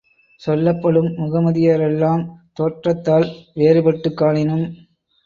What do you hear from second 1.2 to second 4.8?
முகமதியரெல்லாம் தோற்றத்தால் வேறுபட்டுக் காணினும்